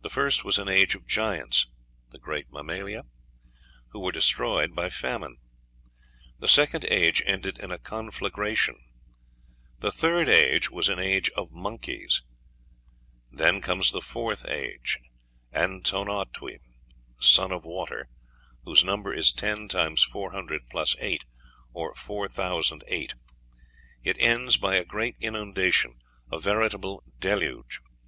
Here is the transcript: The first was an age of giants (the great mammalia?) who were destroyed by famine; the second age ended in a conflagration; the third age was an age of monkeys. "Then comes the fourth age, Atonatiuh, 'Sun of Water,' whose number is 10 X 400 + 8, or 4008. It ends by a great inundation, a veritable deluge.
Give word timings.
The 0.00 0.10
first 0.10 0.42
was 0.42 0.58
an 0.58 0.68
age 0.68 0.96
of 0.96 1.06
giants 1.06 1.68
(the 2.10 2.18
great 2.18 2.50
mammalia?) 2.50 3.04
who 3.90 4.00
were 4.00 4.10
destroyed 4.10 4.74
by 4.74 4.88
famine; 4.90 5.36
the 6.40 6.48
second 6.48 6.84
age 6.86 7.22
ended 7.24 7.56
in 7.56 7.70
a 7.70 7.78
conflagration; 7.78 8.74
the 9.78 9.92
third 9.92 10.28
age 10.28 10.72
was 10.72 10.88
an 10.88 10.98
age 10.98 11.30
of 11.36 11.52
monkeys. 11.52 12.22
"Then 13.30 13.60
comes 13.60 13.92
the 13.92 14.00
fourth 14.00 14.44
age, 14.46 14.98
Atonatiuh, 15.54 16.58
'Sun 17.20 17.52
of 17.52 17.64
Water,' 17.64 18.08
whose 18.64 18.82
number 18.82 19.14
is 19.14 19.30
10 19.32 19.68
X 19.72 20.02
400 20.02 20.62
+ 20.82 20.98
8, 20.98 21.24
or 21.72 21.94
4008. 21.94 23.14
It 24.02 24.18
ends 24.18 24.56
by 24.56 24.74
a 24.74 24.84
great 24.84 25.14
inundation, 25.20 26.00
a 26.32 26.40
veritable 26.40 27.04
deluge. 27.20 27.80